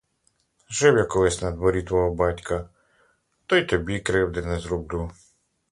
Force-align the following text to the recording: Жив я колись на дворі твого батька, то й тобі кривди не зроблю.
Жив 0.69 0.97
я 0.97 1.05
колись 1.05 1.41
на 1.41 1.51
дворі 1.51 1.83
твого 1.83 2.15
батька, 2.15 2.69
то 3.45 3.55
й 3.55 3.65
тобі 3.65 3.99
кривди 3.99 4.41
не 4.41 4.59
зроблю. 4.59 5.11